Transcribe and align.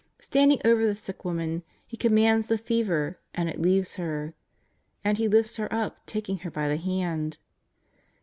Standing 0.17 0.59
over 0.65 0.83
the 0.83 0.95
sick 0.95 1.23
woman. 1.23 1.61
He 1.85 1.95
commands 1.95 2.47
the 2.47 2.57
fever 2.57 3.19
and 3.35 3.47
it 3.47 3.61
leaves 3.61 3.97
her. 3.97 4.33
And 5.03 5.19
He 5.19 5.27
lifts 5.27 5.57
her 5.57 5.71
up, 5.71 6.07
taking 6.07 6.39
her 6.39 6.49
by 6.49 6.67
the 6.69 6.77
hand. 6.77 7.37